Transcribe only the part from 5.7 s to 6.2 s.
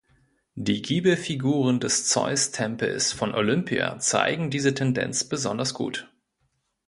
gut.